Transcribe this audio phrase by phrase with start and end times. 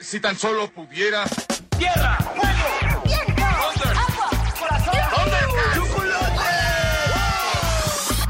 [0.00, 1.24] Si tan solo pudiera.
[1.76, 2.16] ¡Tierra!
[2.18, 3.02] ¡Fuego!
[3.04, 3.42] ¡Viento!
[3.44, 4.30] ¡Agua!
[4.58, 4.94] ¡Corazón!
[5.74, 6.44] ¡Chocolate!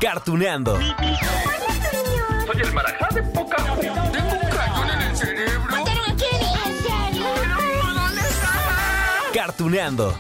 [0.01, 0.79] Cartuneando.
[0.79, 5.71] Soy el marajá de poca Tengo un cañón en el cerebro.
[5.71, 6.53] ¿Mataron a Kenny?
[6.67, 7.27] ¿En serio?
[7.95, 8.53] ¿Dónde está?
[9.35, 10.19] Cartuneando.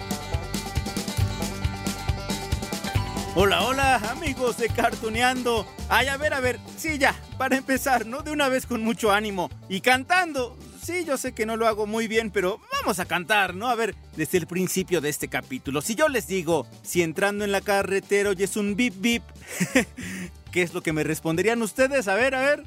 [3.35, 5.67] Hola, hola, amigos de Cartuneando.
[5.89, 8.21] Ay, a ver, a ver, sí, ya, para empezar, ¿no?
[8.21, 9.49] De una vez con mucho ánimo.
[9.69, 10.59] Y cantando.
[10.89, 13.68] Sí, yo sé que no lo hago muy bien, pero vamos a cantar, ¿no?
[13.68, 15.82] A ver, desde el principio de este capítulo.
[15.82, 19.22] Si yo les digo, si entrando en la carretera oyes un bip bip,
[20.50, 22.08] ¿qué es lo que me responderían ustedes?
[22.08, 22.64] A ver, a ver.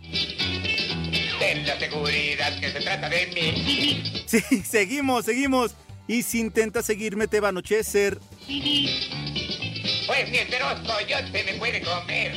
[1.39, 4.23] Ten la seguridad que se trata de mí.
[4.27, 5.73] Sí, seguimos, seguimos.
[6.07, 8.19] Y si intentas seguirme te va a anochecer.
[10.05, 12.35] Pues el feroz coyote me puede comer.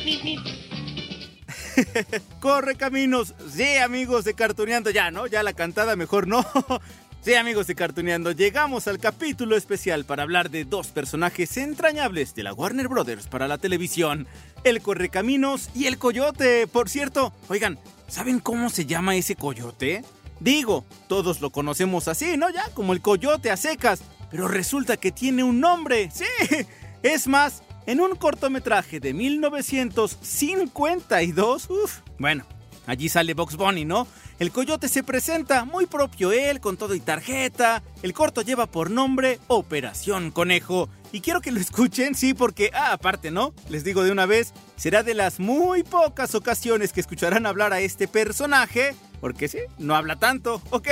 [2.39, 3.35] Corre caminos.
[3.51, 4.89] Sí, amigos de Cartuneando.
[4.89, 5.27] Ya, ¿no?
[5.27, 6.45] Ya la cantada mejor no.
[7.25, 12.43] Sí, amigos de Cartuneando, llegamos al capítulo especial para hablar de dos personajes entrañables de
[12.43, 14.27] la Warner Brothers para la televisión.
[14.63, 16.67] El Correcaminos y el Coyote.
[16.67, 20.03] Por cierto, oigan, ¿saben cómo se llama ese coyote?
[20.39, 22.51] Digo, todos lo conocemos así, ¿no?
[22.51, 24.03] Ya, como el coyote a secas.
[24.29, 26.11] Pero resulta que tiene un nombre.
[26.13, 26.25] Sí.
[27.01, 32.45] Es más, en un cortometraje de 1952, uff, bueno,
[32.87, 34.07] allí sale Box Bunny, ¿no?
[34.37, 37.81] El coyote se presenta, muy propio él, con todo y tarjeta.
[38.03, 40.89] El corto lleva por nombre Operación Conejo.
[41.13, 43.53] Y quiero que lo escuchen, sí, porque, ah, aparte, ¿no?
[43.69, 47.79] Les digo de una vez, será de las muy pocas ocasiones que escucharán hablar a
[47.79, 50.61] este personaje, porque sí, no habla tanto.
[50.71, 50.89] Ok,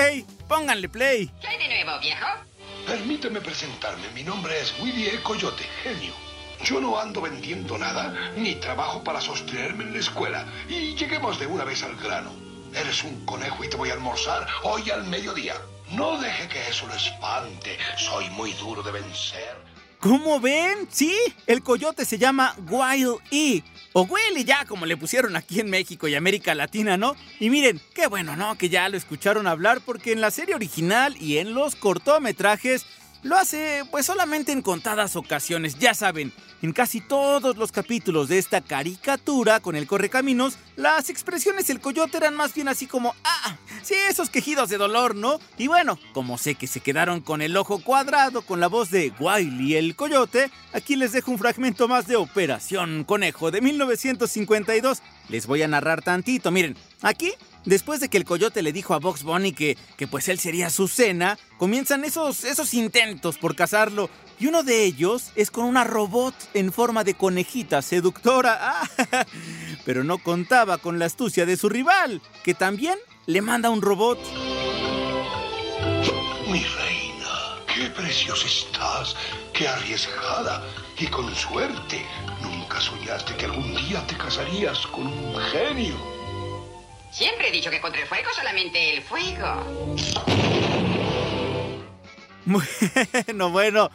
[0.47, 1.29] pónganle play.
[1.41, 2.25] ¿Qué hay de nuevo, viejo?
[2.87, 4.09] Permíteme presentarme.
[4.15, 6.13] Mi nombre es Willy el Coyote, genio.
[6.63, 10.45] Yo no ando vendiendo nada, ni trabajo para sostenerme en la escuela.
[10.69, 12.31] Y lleguemos de una vez al grano.
[12.73, 15.55] Eres un conejo y te voy a almorzar hoy al mediodía.
[15.91, 17.77] No deje que eso lo espante.
[17.97, 19.57] Soy muy duro de vencer.
[19.99, 20.87] ¿Cómo ven?
[20.89, 21.13] Sí,
[21.47, 23.61] el coyote se llama Wild E.
[23.91, 27.15] O Willy ya, como le pusieron aquí en México y América Latina, ¿no?
[27.39, 28.57] Y miren, qué bueno, ¿no?
[28.57, 32.85] Que ya lo escucharon hablar porque en la serie original y en los cortometrajes
[33.23, 36.31] lo hace pues solamente en contadas ocasiones, ya saben.
[36.61, 42.15] En casi todos los capítulos de esta caricatura con el correcaminos, las expresiones del coyote
[42.17, 45.39] eran más bien así como, ah, sí, esos quejidos de dolor, ¿no?
[45.57, 49.11] Y bueno, como sé que se quedaron con el ojo cuadrado con la voz de
[49.19, 55.01] Wiley el coyote, aquí les dejo un fragmento más de Operación Conejo de 1952.
[55.27, 57.33] Les voy a narrar tantito, miren, aquí
[57.65, 60.69] Después de que el coyote le dijo a Box Bunny que, que pues él sería
[60.69, 64.09] su cena, comienzan esos, esos intentos por cazarlo.
[64.39, 68.59] Y uno de ellos es con una robot en forma de conejita seductora.
[69.11, 69.25] Ah,
[69.85, 74.19] pero no contaba con la astucia de su rival, que también le manda un robot.
[76.47, 79.15] Mi reina, qué preciosa estás,
[79.53, 80.63] qué arriesgada.
[80.97, 82.05] Y con suerte,
[82.41, 86.22] nunca soñaste que algún día te casarías con un genio.
[87.13, 89.95] Siempre he dicho que contra el fuego solamente el fuego.
[92.45, 93.91] Bueno, bueno.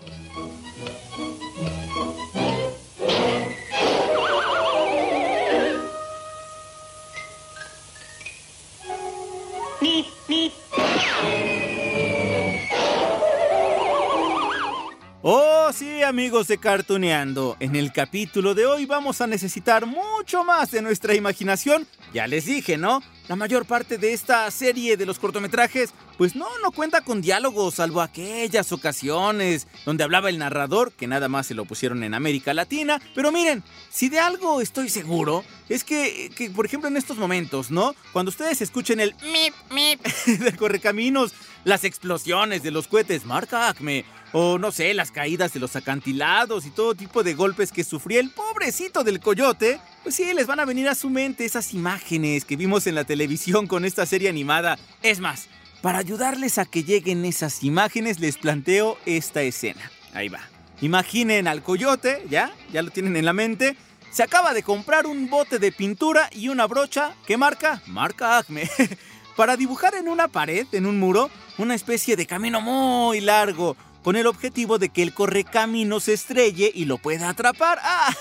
[15.72, 17.56] Sí, amigos de Cartuneando.
[17.60, 21.86] En el capítulo de hoy vamos a necesitar mucho más de nuestra imaginación.
[22.12, 23.02] Ya les dije, ¿no?
[23.28, 27.74] La mayor parte de esta serie de los cortometrajes, pues no, no cuenta con diálogos,
[27.74, 32.52] salvo aquellas ocasiones donde hablaba el narrador, que nada más se lo pusieron en América
[32.52, 33.00] Latina.
[33.14, 37.70] Pero miren, si de algo estoy seguro, es que, que por ejemplo, en estos momentos,
[37.70, 37.94] ¿no?
[38.12, 40.04] Cuando ustedes escuchen el mip, mip
[40.40, 41.32] del correcaminos,
[41.64, 46.66] las explosiones de los cohetes marca Acme, o no sé, las caídas de los acantilados
[46.66, 50.60] y todo tipo de golpes que sufría el pobrecito del coyote, pues sí, les van
[50.60, 54.28] a venir a su mente esas imágenes que vimos en la televisión con esta serie
[54.28, 54.78] animada.
[55.02, 55.48] Es más,
[55.82, 59.90] para ayudarles a que lleguen esas imágenes, les planteo esta escena.
[60.14, 60.40] Ahí va.
[60.80, 62.52] Imaginen al coyote, ¿ya?
[62.72, 63.76] ¿Ya lo tienen en la mente?
[64.10, 68.68] Se acaba de comprar un bote de pintura y una brocha que marca, marca Acme.
[69.40, 74.14] para dibujar en una pared, en un muro, una especie de camino muy largo, con
[74.16, 77.78] el objetivo de que el correcamino se estrelle y lo pueda atrapar.
[77.82, 78.14] ¡Ah!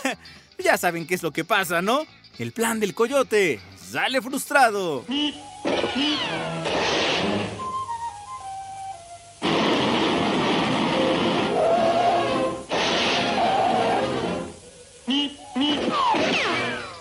[0.64, 2.06] Ya saben qué es lo que pasa, ¿no?
[2.38, 5.04] El plan del coyote sale frustrado.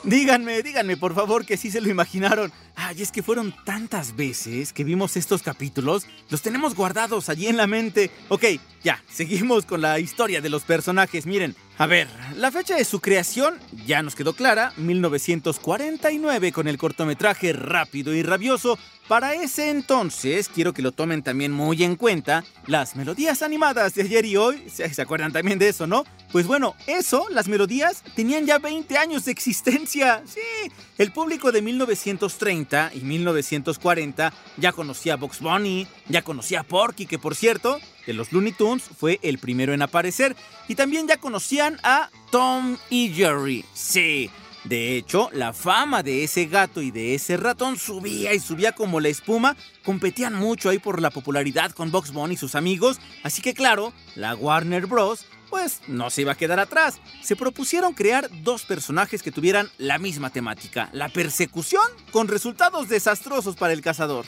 [0.08, 2.50] Díganme, díganme por favor que sí se lo imaginaron.
[2.76, 7.58] Ay, es que fueron tantas veces que vimos estos capítulos, los tenemos guardados allí en
[7.58, 8.10] la mente.
[8.30, 8.44] Ok,
[8.82, 11.26] ya, seguimos con la historia de los personajes.
[11.26, 16.78] Miren, a ver, la fecha de su creación ya nos quedó clara, 1949 con el
[16.78, 18.78] cortometraje Rápido y Rabioso.
[19.08, 24.02] Para ese entonces, quiero que lo tomen también muy en cuenta, las melodías animadas de
[24.02, 26.04] ayer y hoy, ¿se acuerdan también de eso, no?
[26.30, 30.22] Pues bueno, eso, las melodías, tenían ya 20 años de existencia.
[30.26, 36.64] Sí, el público de 1930 y 1940 ya conocía a Box Bunny, ya conocía a
[36.64, 40.36] Porky, que por cierto, de los Looney Tunes fue el primero en aparecer,
[40.68, 43.64] y también ya conocían a Tom y Jerry.
[43.72, 44.28] Sí.
[44.68, 49.00] De hecho, la fama de ese gato y de ese ratón subía y subía como
[49.00, 49.56] la espuma.
[49.82, 53.00] Competían mucho ahí por la popularidad con Box Bunny y sus amigos.
[53.22, 55.24] Así que claro, la Warner Bros.
[55.48, 57.00] pues no se iba a quedar atrás.
[57.22, 60.90] Se propusieron crear dos personajes que tuvieran la misma temática.
[60.92, 64.26] La persecución con resultados desastrosos para el cazador.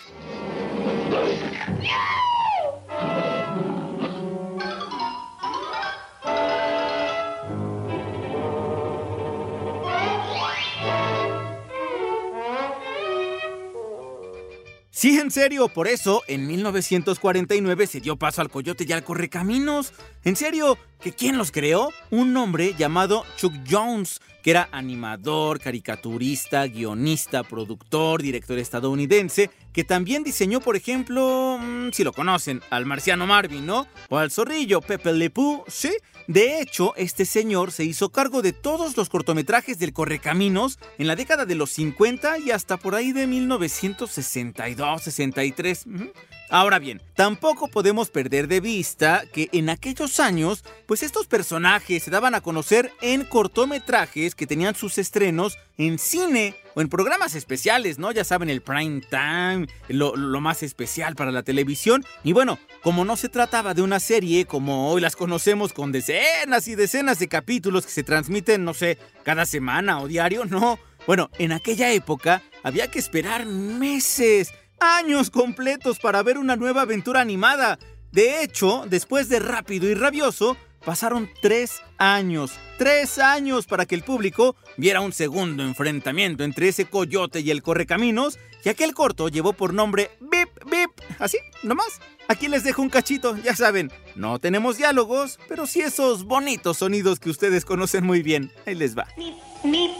[15.01, 19.95] Sí, en serio, por eso en 1949 se dio paso al coyote y al correcaminos.
[20.25, 21.91] En serio, ¿que quién los creó?
[22.11, 30.25] Un hombre llamado Chuck Jones, que era animador, caricaturista, guionista, productor, director estadounidense, que también
[30.25, 33.87] diseñó, por ejemplo, mm, si lo conocen, al marciano Marvin, ¿no?
[34.09, 35.91] O al zorrillo Pepe Le Pew, ¿sí?
[36.27, 41.17] De hecho, este señor se hizo cargo de todos los cortometrajes del Correcaminos en la
[41.17, 46.13] década de los 50 y hasta por ahí de 1962-63.
[46.53, 52.11] Ahora bien, tampoco podemos perder de vista que en aquellos años, pues estos personajes se
[52.11, 58.01] daban a conocer en cortometrajes que tenían sus estrenos en cine o en programas especiales,
[58.01, 58.11] ¿no?
[58.11, 62.05] Ya saben, el prime time, lo, más especial para la televisión.
[62.25, 66.67] Y bueno, como no se trataba de una serie como hoy las conocemos con decenas
[66.67, 70.81] y decenas de capítulos que se transmiten, no sé, cada semana o diario, no.
[71.07, 77.21] Bueno, en aquella época había que esperar meses, años completos para ver una nueva aventura
[77.21, 77.79] animada.
[78.13, 84.03] De hecho, después de Rápido y Rabioso, pasaron tres años, tres años para que el
[84.03, 89.53] público viera un segundo enfrentamiento entre ese coyote y el correcaminos, y aquel corto llevó
[89.53, 90.91] por nombre Bip Bip.
[91.19, 92.01] Así, nomás.
[92.29, 97.19] Aquí les dejo un cachito, ya saben, no tenemos diálogos, pero sí esos bonitos sonidos
[97.19, 98.53] que ustedes conocen muy bien.
[98.67, 99.09] Ahí les va.
[99.17, 99.35] Mip,
[99.65, 99.91] mip.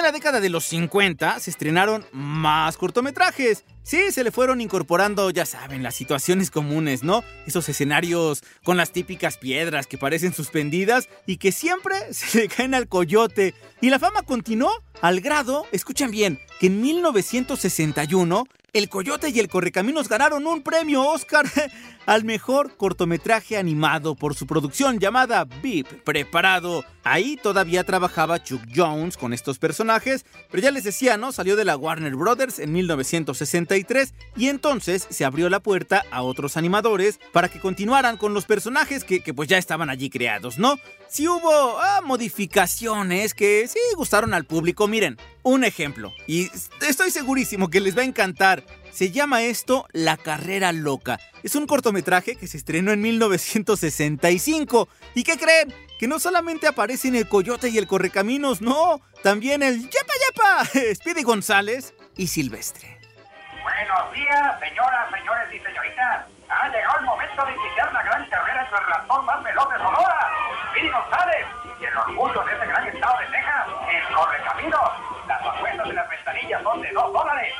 [0.00, 3.64] En la década de los 50 se estrenaron más cortometrajes.
[3.82, 7.22] Sí, se le fueron incorporando, ya saben, las situaciones comunes, ¿no?
[7.46, 12.74] Esos escenarios con las típicas piedras que parecen suspendidas y que siempre se le caen
[12.74, 13.54] al coyote.
[13.82, 14.70] Y la fama continuó
[15.02, 21.02] al grado, escuchen bien, que en 1961 el Coyote y el Correcaminos ganaron un premio
[21.02, 21.44] Oscar
[22.06, 26.84] al mejor cortometraje animado por su producción llamada Beep Preparado.
[27.02, 31.32] Ahí todavía trabajaba Chuck Jones con estos personajes, pero ya les decía, ¿no?
[31.32, 36.56] Salió de la Warner Brothers en 1963 y entonces se abrió la puerta a otros
[36.56, 40.76] animadores para que continuaran con los personajes que, pues ya estaban allí creados, ¿no?
[41.08, 46.50] Sí hubo ah, modificaciones que sí gustaron al público, miren, un ejemplo, y
[46.86, 48.62] estoy segurísimo que les va a encantar.
[48.92, 51.18] Se llama esto La Carrera Loca.
[51.42, 54.88] Es un cortometraje que se estrenó en 1965.
[55.14, 55.74] ¿Y qué creen?
[55.98, 59.00] Que no solamente aparecen el Coyote y el Correcaminos, no.
[59.22, 62.98] También el Yepa Yepa, Speedy González y Silvestre.
[63.62, 66.26] Buenos días, señoras, señores y señoritas.
[66.48, 69.76] Ha llegado el momento de iniciar la gran carrera entre el ratón más veloz de
[69.78, 70.30] Sonora,
[70.70, 71.46] Speedy González,
[71.80, 74.90] y el orgullo de ese gran estado de Texas, el Correcaminos.
[75.28, 77.54] Las apuestas de las ventanillas son de 2 dólares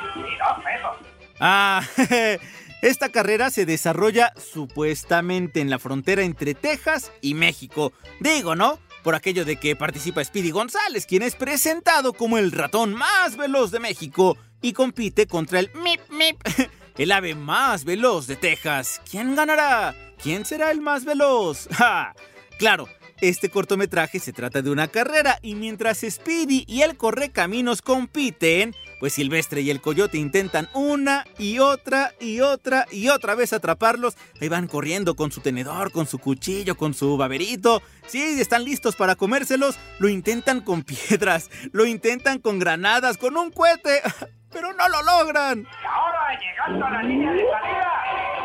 [1.41, 1.83] Ah,
[2.81, 7.91] esta carrera se desarrolla supuestamente en la frontera entre Texas y México.
[8.19, 8.79] Digo, ¿no?
[9.03, 13.71] por aquello de que participa Speedy González, quien es presentado como el ratón más veloz
[13.71, 16.39] de México y compite contra el Mip Mip,
[16.97, 19.01] el ave más veloz de Texas.
[19.09, 19.95] ¿Quién ganará?
[20.21, 21.67] ¿Quién será el más veloz?
[21.71, 22.13] ¡Ja!
[22.59, 22.87] Claro,
[23.21, 29.13] este cortometraje se trata de una carrera y mientras Speedy y el Correcaminos compiten, pues
[29.13, 34.15] Silvestre y el Coyote intentan una y otra y otra y otra vez atraparlos.
[34.39, 37.81] Ahí van corriendo con su tenedor, con su cuchillo, con su baberito.
[38.05, 39.79] Sí, están listos para comérselos.
[39.97, 44.03] Lo intentan con piedras, lo intentan con granadas, con un cohete,
[44.51, 45.61] pero no lo logran.
[45.61, 47.91] Y ahora, llegando a la línea de salida,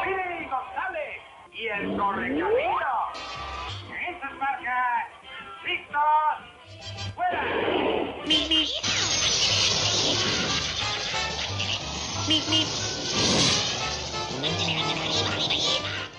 [0.01, 1.21] Speedy González
[1.53, 2.47] y el Correcamino.
[4.09, 5.05] Estas marcas,
[5.67, 7.45] listos, fuera.
[8.25, 8.69] Mip, mip.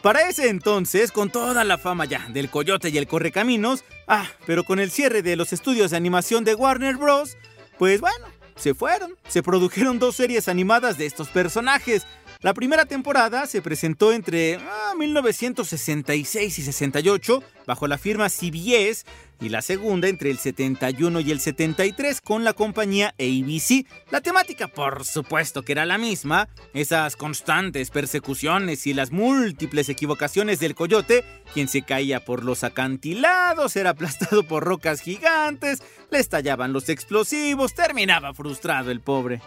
[0.01, 4.63] Para ese entonces, con toda la fama ya del Coyote y el Correcaminos, ah, pero
[4.63, 7.35] con el cierre de los estudios de animación de Warner Bros.,
[7.77, 9.15] pues bueno, se fueron.
[9.27, 12.05] Se produjeron dos series animadas de estos personajes.
[12.41, 19.05] La primera temporada se presentó entre ah, 1966 y 68 bajo la firma CBS
[19.39, 23.85] y la segunda entre el 71 y el 73 con la compañía ABC.
[24.11, 30.59] La temática, por supuesto que era la misma, esas constantes persecuciones y las múltiples equivocaciones
[30.59, 36.73] del coyote, quien se caía por los acantilados, era aplastado por rocas gigantes, le estallaban
[36.73, 39.41] los explosivos, terminaba frustrado el pobre.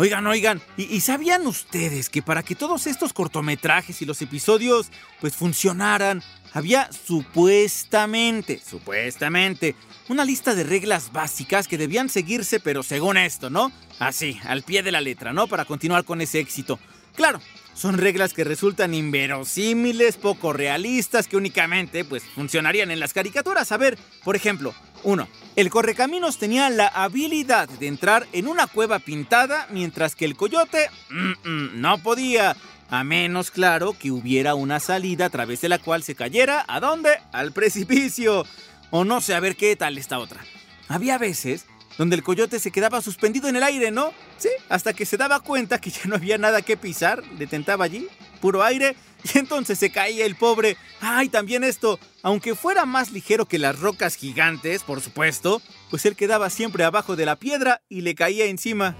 [0.00, 4.90] Oigan, oigan, ¿y, sabían ustedes que para que todos estos cortometrajes y los episodios
[5.20, 6.22] pues funcionaran,
[6.54, 9.74] había supuestamente, supuestamente,
[10.08, 13.72] una lista de reglas básicas que debían seguirse, pero según esto, ¿no?
[13.98, 15.48] Así, al pie de la letra, ¿no?
[15.48, 16.78] Para continuar con ese éxito.
[17.14, 17.42] Claro,
[17.74, 23.70] son reglas que resultan inverosímiles, poco realistas, que únicamente pues funcionarían en las caricaturas.
[23.70, 28.98] A ver, por ejemplo, uno, el correcaminos tenía la habilidad de entrar en una cueva
[28.98, 32.56] pintada, mientras que el coyote no podía.
[32.88, 36.64] A menos, claro, que hubiera una salida a través de la cual se cayera.
[36.66, 37.10] ¿A dónde?
[37.32, 38.44] Al precipicio.
[38.90, 40.40] O no sé, a ver qué tal esta otra.
[40.88, 41.66] Había veces
[41.98, 44.12] donde el coyote se quedaba suspendido en el aire, ¿no?
[44.38, 48.08] Sí, hasta que se daba cuenta que ya no había nada que pisar, detentaba allí,
[48.40, 48.96] puro aire,
[49.34, 50.76] y entonces se caía el pobre.
[51.00, 56.16] Ay, también esto, aunque fuera más ligero que las rocas gigantes, por supuesto, pues él
[56.16, 58.96] quedaba siempre abajo de la piedra y le caía encima.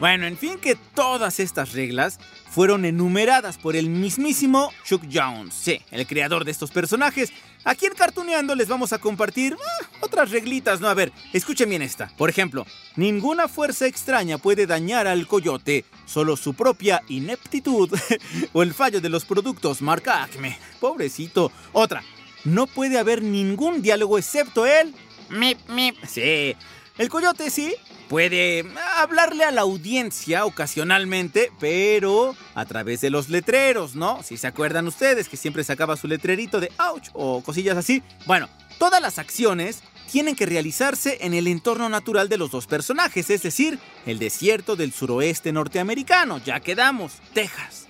[0.00, 5.82] Bueno, en fin, que todas estas reglas fueron enumeradas por el mismísimo Chuck Jones, sí,
[5.90, 7.32] el creador de estos personajes.
[7.64, 10.88] Aquí en Cartuneando les vamos a compartir ah, otras reglitas, ¿no?
[10.88, 12.12] A ver, escuchen bien esta.
[12.16, 12.64] Por ejemplo,
[12.94, 17.90] ninguna fuerza extraña puede dañar al coyote, solo su propia ineptitud
[18.52, 20.56] o el fallo de los productos marca Acme.
[20.78, 21.50] Pobrecito.
[21.72, 22.04] Otra,
[22.44, 24.94] no puede haber ningún diálogo excepto el
[25.28, 25.96] mip mip.
[26.06, 26.54] Sí,
[26.98, 27.74] el coyote sí
[28.08, 28.64] puede
[28.96, 34.22] hablarle a la audiencia ocasionalmente, pero a través de los letreros, ¿no?
[34.22, 38.02] Si se acuerdan ustedes que siempre sacaba su letrerito de ouch o cosillas así.
[38.26, 38.48] Bueno,
[38.78, 43.42] todas las acciones tienen que realizarse en el entorno natural de los dos personajes, es
[43.42, 46.38] decir, el desierto del suroeste norteamericano.
[46.38, 47.86] Ya quedamos, Texas.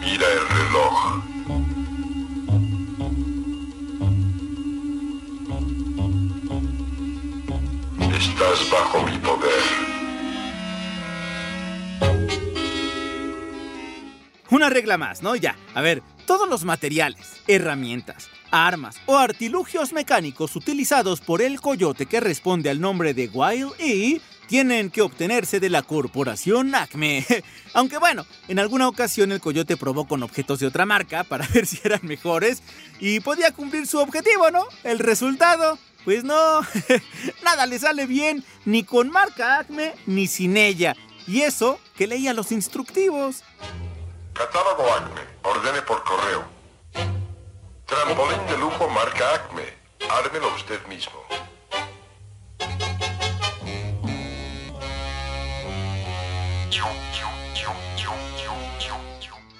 [0.00, 1.33] Mira el reloj.
[8.70, 9.50] Bajo mi poder.
[14.50, 15.34] Una regla más, ¿no?
[15.34, 15.56] Ya.
[15.74, 22.20] A ver, todos los materiales, herramientas, armas o artilugios mecánicos utilizados por el coyote que
[22.20, 27.24] responde al nombre de Wild E tienen que obtenerse de la corporación Acme.
[27.72, 31.66] Aunque bueno, en alguna ocasión el coyote probó con objetos de otra marca para ver
[31.66, 32.62] si eran mejores
[33.00, 34.66] y podía cumplir su objetivo, ¿no?
[34.82, 36.60] El resultado, pues no,
[37.42, 40.94] nada le sale bien ni con marca Acme ni sin ella.
[41.26, 43.42] Y eso que leía los instructivos.
[44.34, 45.20] Catálogo Acme.
[45.42, 46.44] Ordene por correo.
[47.86, 49.64] Trampolín de lujo marca Acme.
[50.08, 51.24] Ármelo usted mismo.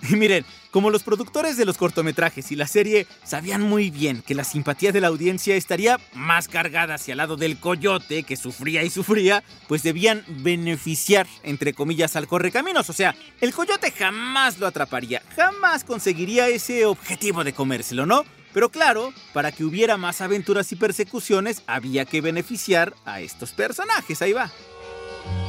[0.10, 4.34] Y miren, como los productores de los cortometrajes y la serie sabían muy bien que
[4.34, 8.82] la simpatía de la audiencia estaría más cargada hacia el lado del coyote que sufría
[8.82, 12.90] y sufría, pues debían beneficiar, entre comillas, al correcaminos.
[12.90, 18.24] O sea, el coyote jamás lo atraparía, jamás conseguiría ese objetivo de comérselo, ¿no?
[18.52, 24.20] Pero claro, para que hubiera más aventuras y persecuciones, había que beneficiar a estos personajes.
[24.22, 24.50] Ahí va.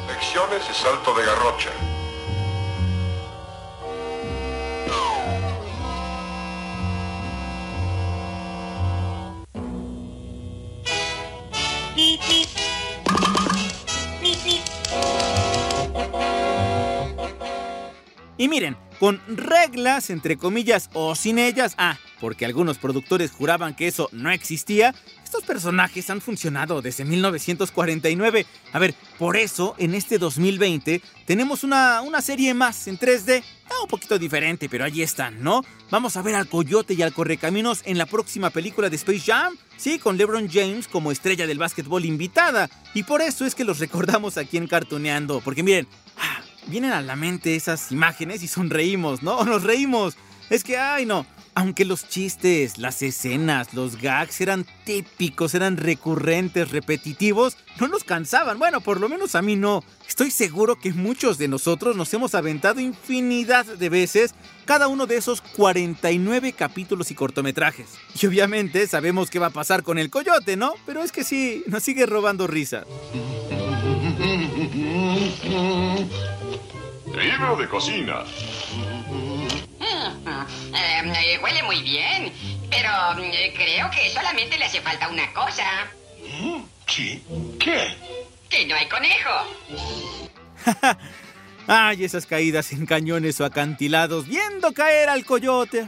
[0.07, 1.71] Lecciones y salto de garrocha.
[18.45, 23.87] Y miren, con reglas, entre comillas, o sin ellas, ah, porque algunos productores juraban que
[23.87, 28.45] eso no existía, estos personajes han funcionado desde 1949.
[28.71, 33.81] A ver, por eso en este 2020 tenemos una, una serie más en 3D, ah,
[33.81, 35.65] un poquito diferente, pero allí están, ¿no?
[35.89, 39.57] Vamos a ver al Coyote y al Correcaminos en la próxima película de Space Jam,
[39.75, 42.69] sí, con LeBron James como estrella del básquetbol invitada.
[42.93, 45.87] Y por eso es que los recordamos aquí en Cartuneando, porque miren,
[46.19, 49.43] ah, vienen a la mente esas imágenes y sonreímos, ¿no?
[49.45, 50.15] Nos reímos.
[50.49, 51.25] Es que, ay, no.
[51.57, 58.59] Aunque los chistes, las escenas, los gags eran típicos, eran recurrentes, repetitivos, no nos cansaban.
[58.59, 59.81] Bueno, por lo menos a mí no.
[60.05, 65.15] Estoy seguro que muchos de nosotros nos hemos aventado infinidad de veces cada uno de
[65.15, 67.87] esos 49 capítulos y cortometrajes.
[68.21, 70.73] Y obviamente sabemos qué va a pasar con el coyote, ¿no?
[70.85, 72.85] Pero es que sí, nos sigue robando risas.
[77.15, 78.23] Libro de cocina.
[80.73, 82.31] Eh, eh, huele muy bien,
[82.69, 82.89] pero
[83.23, 85.63] eh, creo que solamente le hace falta una cosa.
[86.87, 87.23] ¿Sí?
[87.59, 87.95] ¿Qué?
[88.49, 89.29] Que no hay conejo.
[91.67, 95.87] Ay, esas caídas en cañones o acantilados, viendo caer al coyote.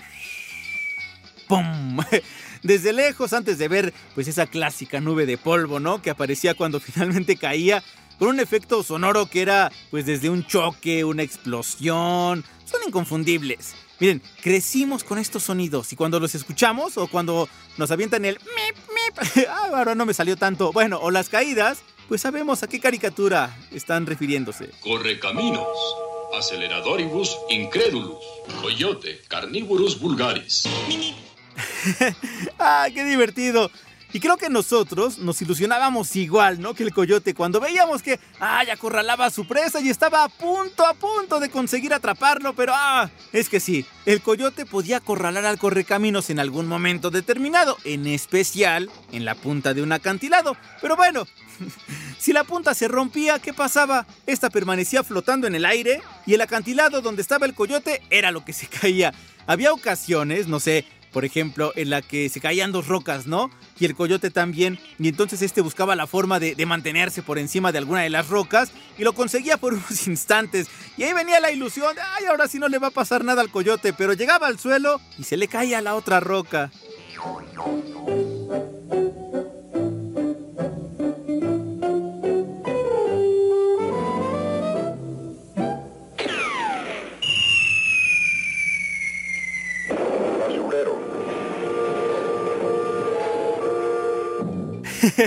[1.48, 2.00] ¡Pum!
[2.64, 6.02] Desde lejos, antes de ver pues esa clásica nube de polvo, ¿no?
[6.02, 7.84] Que aparecía cuando finalmente caía,
[8.18, 12.44] con un efecto sonoro que era pues desde un choque, una explosión.
[12.66, 13.76] Son inconfundibles.
[14.00, 18.78] Miren, crecimos con estos sonidos y cuando los escuchamos o cuando nos avientan el mip,
[18.78, 22.80] mip, ah, ahora no me salió tanto, bueno, o las caídas, pues sabemos a qué
[22.80, 24.70] caricatura están refiriéndose.
[24.82, 25.68] Correcaminos,
[26.38, 28.24] Aceleradoribus incredulus,
[28.62, 30.66] Coyote, Carnivorus vulgaris.
[32.60, 33.72] ¡Ah, qué divertido!
[34.14, 36.74] Y creo que nosotros nos ilusionábamos igual, ¿no?
[36.74, 38.70] Que el coyote cuando veíamos que, ¡ay!
[38.70, 43.10] acorralaba a su presa y estaba a punto, a punto de conseguir atraparlo, pero ¡ah!
[43.34, 48.90] Es que sí, el coyote podía acorralar al correcaminos en algún momento determinado, en especial
[49.12, 50.56] en la punta de un acantilado.
[50.82, 51.28] Pero bueno,
[52.18, 54.08] si la punta se rompía, ¿qué pasaba?
[54.26, 58.46] Esta permanecía flotando en el aire y el acantilado donde estaba el coyote era lo
[58.46, 59.14] que se caía.
[59.46, 60.86] Había ocasiones, no sé,
[61.18, 63.50] por ejemplo, en la que se caían dos rocas, ¿no?
[63.80, 67.80] Y el coyote también, y entonces este buscaba la forma de, mantenerse por encima de
[67.80, 70.68] alguna de las rocas y lo conseguía por unos instantes.
[70.96, 73.42] Y ahí venía la ilusión de, ay, ahora sí no le va a pasar nada
[73.42, 76.70] al coyote, pero llegaba al suelo y se le caía la otra roca.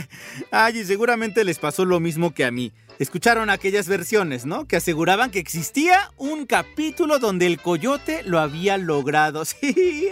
[0.50, 2.72] Ay, y seguramente les pasó lo mismo que a mí.
[2.98, 4.68] Escucharon aquellas versiones, ¿no?
[4.68, 9.44] Que aseguraban que existía un capítulo donde el coyote lo había logrado.
[9.60, 10.08] Sí.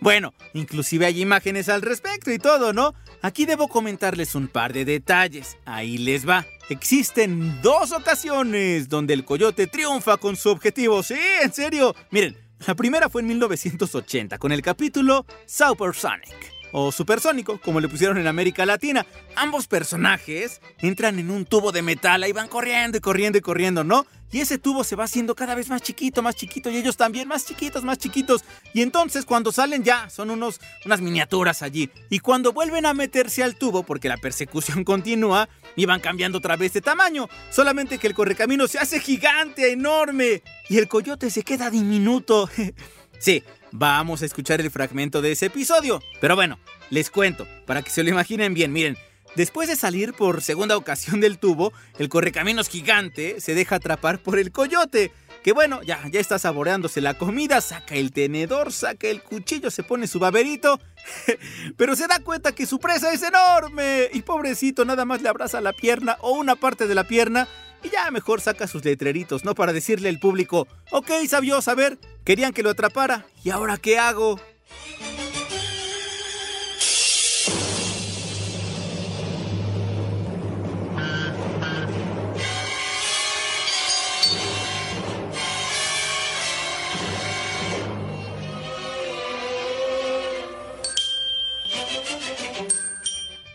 [0.00, 2.94] Bueno, inclusive hay imágenes al respecto y todo, ¿no?
[3.22, 5.56] Aquí debo comentarles un par de detalles.
[5.64, 6.46] Ahí les va.
[6.68, 11.02] Existen dos ocasiones donde el coyote triunfa con su objetivo.
[11.02, 11.94] Sí, en serio.
[12.10, 18.18] Miren, la primera fue en 1980 con el capítulo Supersonic o Supersónico, como le pusieron
[18.18, 19.06] en América Latina.
[19.36, 23.84] Ambos personajes entran en un tubo de metal, ahí van corriendo y corriendo y corriendo,
[23.84, 24.06] ¿no?
[24.32, 27.28] Y ese tubo se va haciendo cada vez más chiquito, más chiquito, y ellos también
[27.28, 28.42] más chiquitos, más chiquitos.
[28.72, 31.90] Y entonces cuando salen ya, son unos, unas miniaturas allí.
[32.10, 36.56] Y cuando vuelven a meterse al tubo, porque la persecución continúa, y van cambiando otra
[36.56, 37.28] vez de tamaño.
[37.50, 42.50] Solamente que el correcamino se hace gigante, enorme, y el coyote se queda diminuto.
[43.20, 46.00] sí, vamos a escuchar el fragmento de ese episodio.
[46.20, 46.58] Pero bueno,
[46.90, 48.96] les cuento, para que se lo imaginen bien, miren.
[49.34, 54.38] Después de salir por segunda ocasión del tubo, el correcaminos gigante se deja atrapar por
[54.38, 55.10] el coyote.
[55.42, 59.82] Que bueno, ya, ya está saboreándose la comida, saca el tenedor, saca el cuchillo, se
[59.82, 60.80] pone su baberito,
[61.76, 65.60] pero se da cuenta que su presa es enorme y pobrecito nada más le abraza
[65.60, 67.48] la pierna o una parte de la pierna
[67.84, 69.54] y ya mejor saca sus letreritos, ¿no?
[69.54, 73.98] Para decirle al público, ok, sabios, a ver, querían que lo atrapara, ¿y ahora qué
[73.98, 74.40] hago?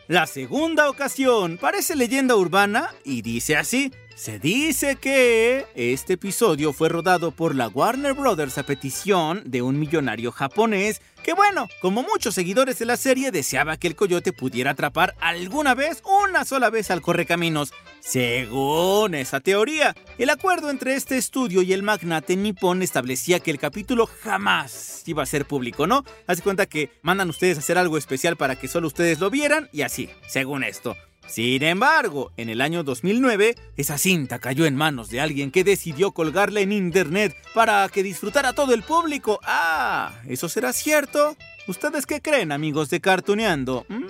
[0.09, 3.91] La segunda ocasión parece leyenda urbana y dice así.
[4.19, 9.79] Se dice que este episodio fue rodado por la Warner Brothers a petición de un
[9.79, 14.71] millonario japonés que bueno, como muchos seguidores de la serie deseaba que el coyote pudiera
[14.71, 17.71] atrapar alguna vez, una sola vez al correcaminos.
[18.01, 23.57] Según esa teoría, el acuerdo entre este estudio y el magnate nipón establecía que el
[23.57, 26.03] capítulo jamás iba a ser público, ¿no?
[26.27, 29.69] Haz cuenta que mandan ustedes a hacer algo especial para que solo ustedes lo vieran
[29.71, 30.97] y así, según esto.
[31.29, 36.11] Sin embargo, en el año 2009, esa cinta cayó en manos de alguien que decidió
[36.11, 39.39] colgarla en internet para que disfrutara todo el público.
[39.43, 41.37] Ah, ¿eso será cierto?
[41.67, 43.85] ¿Ustedes qué creen, amigos de Cartuneando?
[43.89, 44.07] ¿Mm?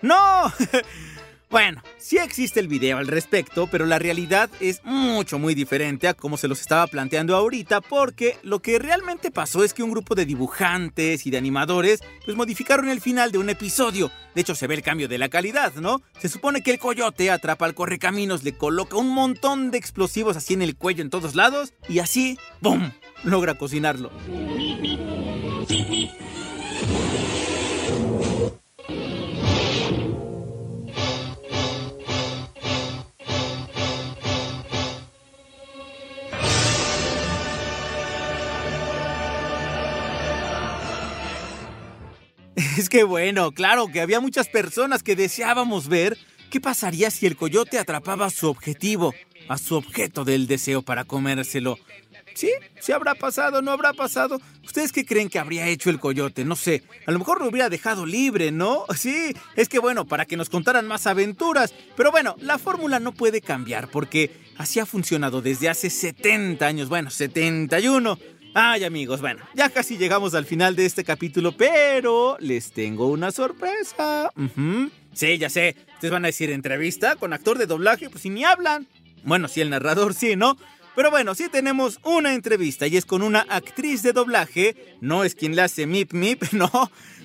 [0.00, 0.52] ¡No!
[1.52, 6.14] Bueno, sí existe el video al respecto, pero la realidad es mucho, muy diferente a
[6.14, 10.14] como se los estaba planteando ahorita, porque lo que realmente pasó es que un grupo
[10.14, 14.10] de dibujantes y de animadores pues modificaron el final de un episodio.
[14.34, 16.00] De hecho, se ve el cambio de la calidad, ¿no?
[16.18, 20.54] Se supone que el coyote atrapa al correcaminos, le coloca un montón de explosivos así
[20.54, 22.92] en el cuello en todos lados y así, ¡pum!,
[23.24, 24.10] logra cocinarlo.
[42.78, 46.16] Es que bueno, claro que había muchas personas que deseábamos ver
[46.50, 49.14] qué pasaría si el coyote atrapaba a su objetivo,
[49.48, 51.78] a su objeto del deseo para comérselo.
[52.34, 52.50] ¿Sí?
[52.80, 53.60] ¿Sí habrá pasado?
[53.60, 54.40] ¿No habrá pasado?
[54.64, 56.46] ¿Ustedes qué creen que habría hecho el coyote?
[56.46, 56.82] No sé.
[57.06, 58.86] A lo mejor lo hubiera dejado libre, ¿no?
[58.96, 61.74] Sí, es que bueno, para que nos contaran más aventuras.
[61.94, 66.88] Pero bueno, la fórmula no puede cambiar porque así ha funcionado desde hace 70 años.
[66.88, 68.18] Bueno, 71.
[68.54, 73.30] Ay amigos, bueno, ya casi llegamos al final de este capítulo, pero les tengo una
[73.30, 74.30] sorpresa.
[75.14, 78.44] Sí, ya sé, ustedes van a decir entrevista con actor de doblaje, pues si ni
[78.44, 78.86] hablan.
[79.24, 80.58] Bueno, sí, el narrador sí, ¿no?
[80.94, 85.34] Pero bueno, sí tenemos una entrevista y es con una actriz de doblaje, no es
[85.34, 86.70] quien le hace Mip Mip, no.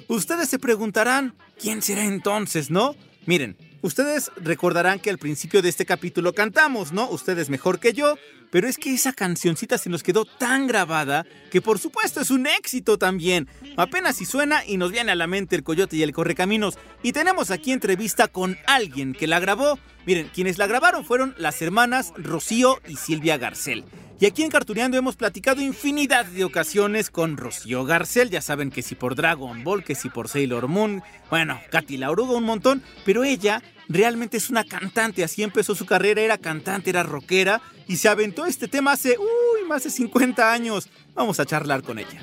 [0.08, 2.96] Ustedes se preguntarán, ¿quién será entonces, no?
[3.26, 7.10] Miren, ustedes recordarán que al principio de este capítulo cantamos, ¿no?
[7.10, 8.18] Ustedes mejor que yo,
[8.52, 12.48] pero es que esa cancioncita se nos quedó tan grabada que por supuesto es un
[12.48, 13.48] éxito también.
[13.76, 16.78] Apenas si suena y nos viene a la mente el coyote y el correcaminos.
[17.04, 19.80] Y tenemos aquí entrevista con alguien que la grabó.
[20.06, 23.84] Miren, quienes la grabaron fueron las hermanas Rocío y Silvia Garcel.
[24.20, 28.32] Y aquí en Cartuneando hemos platicado infinidad de ocasiones con Rocío Garcel.
[28.32, 31.04] Ya saben que si por Dragon Ball, que si por Sailor Moon.
[31.30, 32.82] Bueno, Katy la un montón.
[33.06, 35.24] Pero ella realmente es una cantante.
[35.24, 36.22] Así empezó su carrera.
[36.22, 37.62] Era cantante, era rockera.
[37.88, 40.90] Y se aventó este tema hace, uy, más de 50 años.
[41.14, 42.22] Vamos a charlar con ella.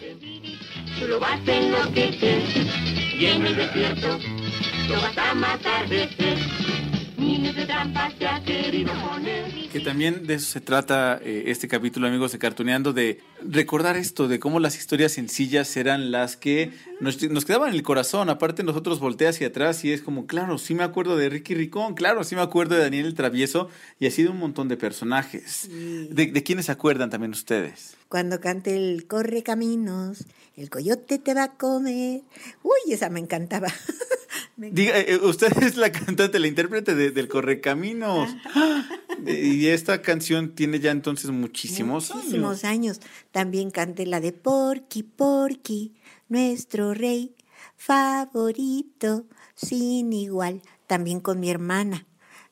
[7.24, 9.70] Niños de trampas te ha querido poner.
[9.72, 14.28] Que también de eso se trata eh, este capítulo, amigos de Cartuneando, de recordar esto,
[14.28, 18.28] de cómo las historias sencillas eran las que nos, nos quedaban en el corazón.
[18.28, 21.94] Aparte, nosotros volteas hacia atrás y es como, claro, sí me acuerdo de Ricky Ricón,
[21.94, 25.68] claro, sí me acuerdo de Daniel el Travieso y así de un montón de personajes.
[25.70, 27.96] ¿De, de quiénes se acuerdan también ustedes?
[28.08, 30.26] Cuando cante el corre caminos,
[30.58, 32.20] el coyote te va a comer.
[32.62, 33.68] Uy, esa me encantaba.
[34.56, 38.28] Diga, eh, usted es la cantante, la intérprete de- del Correcaminos.
[39.26, 42.98] Y esta canción tiene ya entonces muchísimos, Muchísimos años.
[42.98, 43.00] años.
[43.30, 45.94] También canté la de Porky, Porky,
[46.28, 47.34] nuestro rey
[47.76, 50.60] favorito, sin igual.
[50.86, 52.06] También con mi hermana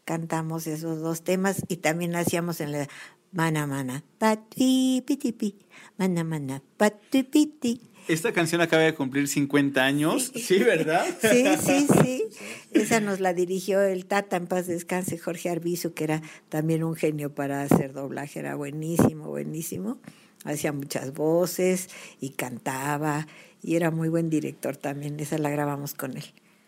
[0.07, 2.89] cantamos esos dos temas y también hacíamos en la
[3.33, 5.59] mana mana, pati piti pi,
[5.99, 7.81] mana mana, pati piti.
[8.09, 10.33] Esta canción acaba de cumplir 50 años.
[10.35, 11.05] Sí, ¿verdad?
[11.21, 12.25] Sí, sí, sí.
[12.73, 16.95] Esa nos la dirigió el Tata, en paz descanse, Jorge Arbizu, que era también un
[16.95, 19.99] genio para hacer doblaje, era buenísimo, buenísimo.
[20.45, 21.89] Hacía muchas voces
[22.21, 23.27] y cantaba
[23.63, 25.19] y era muy buen director también.
[25.21, 26.25] Esa la grabamos con él.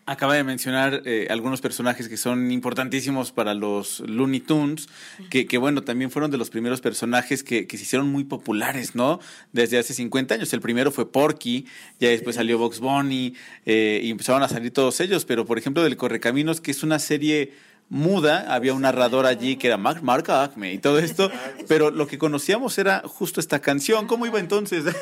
[0.07, 4.87] Acaba de mencionar eh, algunos personajes que son importantísimos para los Looney Tunes,
[5.31, 8.93] que, que, bueno, también fueron de los primeros personajes que, que se hicieron muy populares,
[8.93, 9.19] ¿no?
[9.51, 10.53] Desde hace 50 años.
[10.53, 11.65] El primero fue Porky,
[11.99, 13.33] ya después salió Box Bunny,
[13.65, 16.99] eh, y empezaron a salir todos ellos, pero por ejemplo del Correcaminos, que es una
[16.99, 17.53] serie
[17.89, 21.31] muda, había un narrador allí que era Mark, Mark Acme y todo esto,
[21.67, 24.07] pero lo que conocíamos era justo esta canción.
[24.07, 24.83] ¿Cómo iba entonces?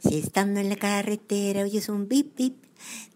[0.00, 2.54] Si estando en la carretera oyes un bip bip,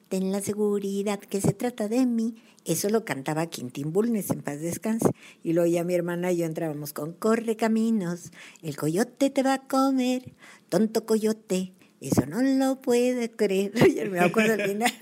[0.08, 2.34] ten la seguridad que se trata de mí.
[2.64, 5.10] Eso lo cantaba Quintín Bulnes, en paz descanse.
[5.42, 9.54] Y luego ya mi hermana y yo entrábamos con Corre caminos, el coyote te va
[9.54, 10.34] a comer,
[10.68, 13.72] tonto coyote, eso no lo puede creer.
[14.10, 14.92] Me acuerdo al final.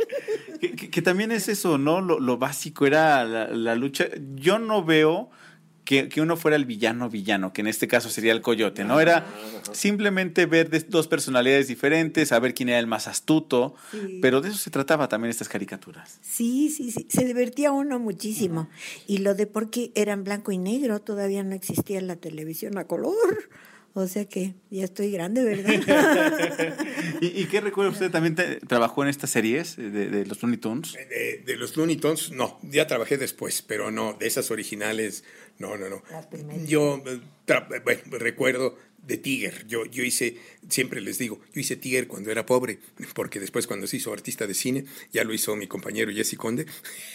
[0.90, 2.00] que, también es eso, ¿no?
[2.00, 4.08] Lo, básico era la lucha.
[4.34, 5.30] Yo no veo
[5.84, 9.00] que, que uno fuera el villano villano, que en este caso sería el coyote, ¿no?
[9.00, 9.26] Era
[9.72, 14.18] simplemente ver de- dos personalidades diferentes, saber quién era el más astuto, Sí.
[14.22, 16.18] pero de eso se trataba también estas caricaturas.
[16.22, 18.68] Sí, sí, sí, se divertía uno muchísimo.
[19.06, 23.48] Y lo de porque eran blanco y negro, todavía no existía la televisión a color.
[23.96, 26.76] O sea que ya estoy grande, ¿verdad?
[27.20, 28.10] ¿Y, y qué recuerda usted?
[28.10, 30.94] ¿También te- trabajó en estas series de, de los Looney Tunes?
[30.94, 35.22] De, de los Looney Tunes, no, ya trabajé después, pero no, de esas originales,
[35.58, 36.02] no, no, no.
[36.10, 36.66] Las primeras.
[36.68, 40.38] Yo eh, tra- bueno, recuerdo de Tiger, yo, yo hice,
[40.68, 42.78] siempre les digo, yo hice Tiger cuando era pobre,
[43.14, 46.66] porque después cuando se hizo artista de cine, ya lo hizo mi compañero Jesse Conde.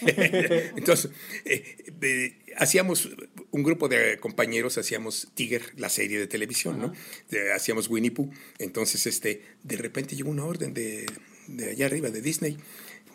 [0.76, 1.10] Entonces,
[1.44, 3.08] eh, eh, hacíamos
[3.50, 6.92] un grupo de compañeros, hacíamos Tiger, la serie de televisión, ¿no?
[7.28, 8.30] De- hacíamos Winnie Pooh.
[8.58, 11.06] Entonces, este, de repente llegó una orden de,
[11.48, 12.56] de allá arriba, de Disney,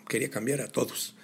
[0.09, 1.15] quería cambiar a todos.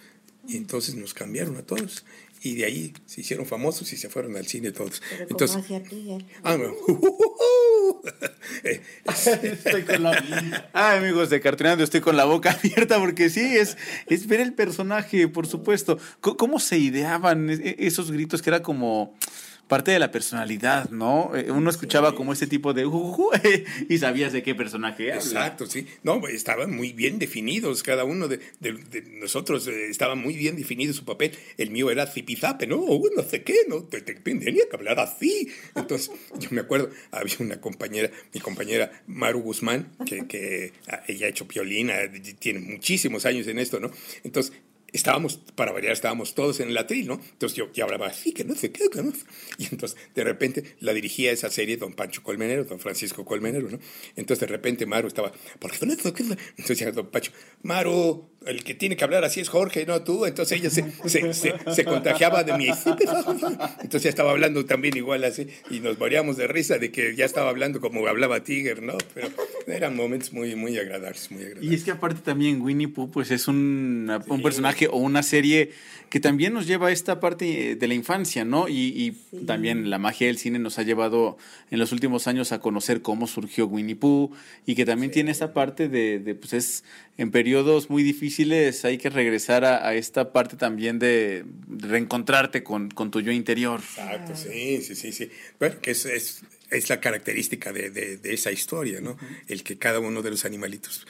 [0.48, 2.06] Y entonces nos cambiaron a todos.
[2.44, 5.00] Y de ahí se hicieron famosos y se fueron al cine todos.
[5.00, 6.26] Pero ¿cómo Entonces, hacía Tiger?
[6.42, 6.74] ah, no.
[9.44, 10.64] Estoy con la...
[10.74, 15.28] Amigos de Cartoonando, estoy con la boca abierta porque sí, es, es ver el personaje,
[15.28, 15.98] por supuesto.
[16.20, 19.16] ¿Cómo se ideaban e- esos gritos que era como
[19.72, 21.32] parte de la personalidad, ¿no?
[21.34, 23.30] Eh, Uno escuchaba como ese tipo de "Ujujú",
[23.90, 25.24] y sabías de qué personaje habla.
[25.24, 25.88] Exacto, sí.
[26.04, 30.58] No, estaban muy bien definidos, cada uno de, de- de nosotros eh, estaba muy bien
[30.58, 31.32] definido su papel.
[31.58, 32.82] El mío era zipizape, ¿no?
[32.82, 33.84] O no sé qué, ¿no?
[33.86, 35.48] Te, te- tenía que hablar así.
[35.76, 41.28] Entonces, yo me acuerdo, había una compañera, mi compañera Maru Guzmán, que, que ah, ella
[41.28, 41.96] ha hecho piolina,
[42.40, 43.90] tiene muchísimos años en esto, ¿no?
[44.26, 44.52] Entonces,
[44.94, 47.22] estábamos, para variar, estábamos todos en el atril, ¿no?
[47.32, 49.14] Entonces yo, yo hablaba así, que no sé qué, que no.
[49.58, 53.80] Y entonces, de repente, la dirigía esa serie don Pancho Colmenero, don Francisco Colmenero, ¿no?
[54.16, 55.94] Entonces, de repente, Maru estaba, ¿por qué no?
[55.94, 57.32] Entonces, decía don Pancho,
[57.64, 60.26] Maru, el que tiene que hablar así es Jorge, no tú.
[60.26, 61.34] Entonces, ella se,
[61.74, 62.68] se, contagiaba de mí.
[63.82, 67.26] Entonces, ya estaba hablando también igual así, y nos moríamos de risa de que ya
[67.26, 68.98] estaba hablando como hablaba Tiger, ¿no?
[69.14, 69.30] Pero
[69.72, 71.72] eran momentos muy, muy agradables, muy agradables.
[71.72, 75.72] Y es que aparte también Winnie Pooh pues es un, un personaje o una serie
[76.10, 78.68] que también nos lleva a esta parte de la infancia, ¿no?
[78.68, 81.38] Y, y también la magia del cine nos ha llevado
[81.70, 84.32] en los últimos años a conocer cómo surgió Winnie Pooh
[84.66, 86.84] y que también tiene esta parte de, de, pues es
[87.18, 92.90] en periodos muy difíciles hay que regresar a, a esta parte también de reencontrarte con,
[92.90, 93.80] con tu yo interior.
[93.80, 95.30] Exacto, sí, sí, sí, sí.
[95.60, 99.18] Bueno, que es, es, es la característica de, de, de esa historia, ¿no?
[99.48, 101.06] El que cada uno de los animalitos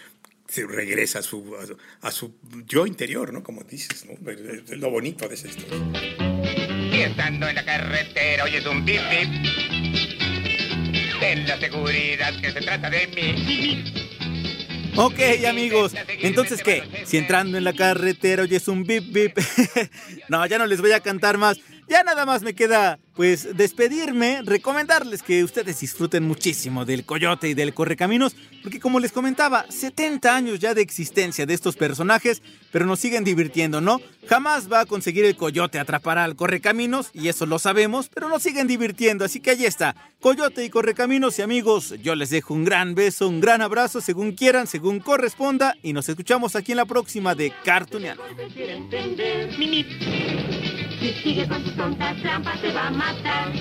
[0.52, 3.42] se regresa a su, a su, a su yo interior, ¿no?
[3.42, 4.14] Como dices, ¿no?
[4.30, 5.80] Es lo bonito de esa historia.
[6.92, 9.30] Y estando en la carretera oyes un bip bip.
[11.22, 13.94] Ten la seguridad que se trata de mí.
[14.98, 15.94] Ok, amigos.
[16.20, 16.84] Entonces, ¿qué?
[17.06, 19.38] Si entrando en la carretera oyes un bip bip.
[20.28, 21.60] no, ya no les voy a cantar más.
[21.92, 27.54] Ya nada más me queda, pues, despedirme, recomendarles que ustedes disfruten muchísimo del Coyote y
[27.54, 32.86] del Correcaminos, porque como les comentaba, 70 años ya de existencia de estos personajes, pero
[32.86, 34.00] nos siguen divirtiendo, ¿no?
[34.30, 38.42] Jamás va a conseguir el Coyote atrapar al Correcaminos, y eso lo sabemos, pero nos
[38.42, 39.94] siguen divirtiendo, así que ahí está.
[40.22, 44.32] Coyote y Correcaminos y amigos, yo les dejo un gran beso, un gran abrazo, según
[44.32, 48.24] quieran, según corresponda, y nos escuchamos aquí en la próxima de Cartooneando.
[51.02, 53.52] Si sigue con sus tontas trampas te va a matar.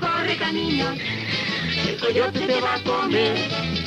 [0.00, 0.98] Corre caminos.
[1.86, 3.36] El coyote te va a comer.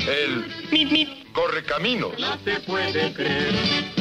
[0.08, 1.24] El Mimi.
[1.34, 2.12] correcaminos.
[2.20, 3.99] No se puede creer.